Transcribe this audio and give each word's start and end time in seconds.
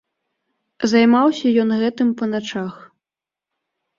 Займаўся 0.93 1.51
ён 1.63 1.69
гэтым 1.81 2.09
па 2.21 2.25
начах. 2.33 2.73